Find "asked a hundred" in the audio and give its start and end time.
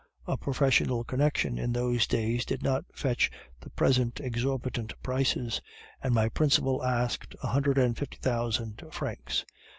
6.83-7.77